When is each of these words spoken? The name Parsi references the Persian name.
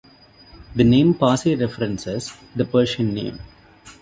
The 0.75 0.83
name 0.83 1.13
Parsi 1.13 1.53
references 1.53 2.35
the 2.55 2.65
Persian 2.65 3.13
name. 3.13 3.37